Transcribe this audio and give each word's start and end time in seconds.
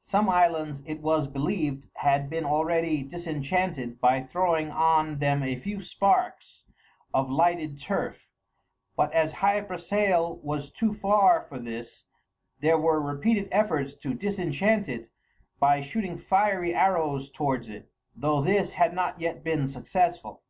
Some 0.00 0.28
islands, 0.28 0.82
it 0.86 1.02
was 1.02 1.28
believed, 1.28 1.86
had 1.98 2.28
been 2.28 2.44
already 2.44 3.04
disenchanted 3.04 4.00
by 4.00 4.24
throwing 4.24 4.72
on 4.72 5.18
them 5.20 5.44
a 5.44 5.54
few 5.54 5.80
sparks 5.82 6.64
of 7.14 7.30
lighted 7.30 7.78
turf; 7.80 8.26
but 8.96 9.12
as 9.12 9.34
Hy 9.34 9.60
Brasail 9.60 10.42
was 10.42 10.72
too 10.72 10.92
far 10.94 11.46
for 11.48 11.60
this, 11.60 12.06
there 12.58 12.76
were 12.76 13.00
repeated 13.00 13.46
efforts 13.52 13.94
to 13.94 14.14
disenchant 14.14 14.88
it 14.88 15.10
by 15.60 15.80
shooting 15.80 16.18
fiery 16.18 16.74
arrows 16.74 17.30
towards 17.30 17.68
it, 17.68 17.88
though 18.16 18.42
this 18.42 18.72
had 18.72 18.92
not 18.94 19.20
yet 19.20 19.44
been 19.44 19.68
successful. 19.68 20.42